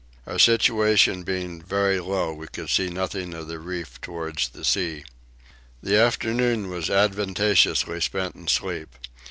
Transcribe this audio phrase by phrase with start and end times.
[0.25, 5.03] Our situation being very low we could see nothing of the reef towards the sea.
[5.83, 8.95] The afternoon was advantageously spent in sleep.